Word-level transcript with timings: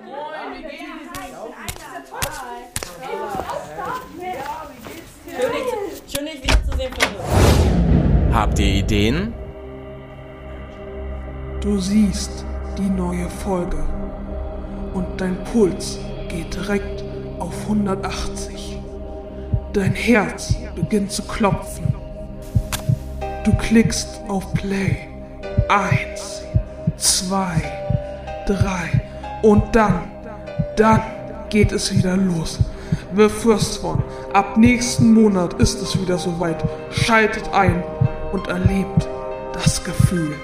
Moin, 0.00 0.54
wie 0.56 0.62
geht's? 0.62 0.82
Dich, 5.36 6.02
schön, 6.10 6.24
dich 6.24 6.42
wiederzusehen, 6.42 6.92
Freunde. 6.94 8.34
Habt 8.34 8.58
ihr 8.58 8.66
Ideen? 8.66 9.34
Du 11.60 11.78
siehst 11.78 12.46
die 12.78 12.88
neue 12.88 13.28
Folge 13.28 13.84
und 14.94 15.20
dein 15.20 15.44
Puls 15.44 15.98
geht 16.28 16.54
direkt 16.54 17.04
auf 17.38 17.54
180. 17.64 18.78
Dein 19.74 19.92
Herz 19.92 20.54
beginnt 20.74 21.12
zu 21.12 21.22
klopfen. 21.24 21.94
Du 23.44 23.52
klickst 23.56 24.22
auf 24.28 24.54
Play. 24.54 25.08
Eins, 25.68 26.42
zwei, 26.96 27.60
drei 28.46 29.01
und 29.42 29.74
dann, 29.74 30.10
dann 30.76 31.02
geht 31.50 31.72
es 31.72 31.94
wieder 31.94 32.16
los. 32.16 32.58
The 33.14 33.28
First 33.28 33.84
One. 33.84 34.02
Ab 34.32 34.56
nächsten 34.56 35.12
Monat 35.12 35.54
ist 35.54 35.82
es 35.82 36.00
wieder 36.00 36.16
soweit. 36.16 36.64
Schaltet 36.90 37.52
ein 37.52 37.82
und 38.32 38.48
erlebt 38.48 39.08
das 39.52 39.84
Gefühl. 39.84 40.34